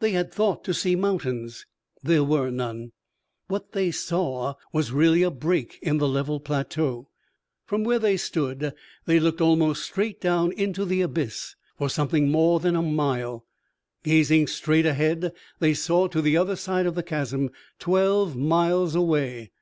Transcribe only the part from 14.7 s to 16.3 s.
ahead they saw to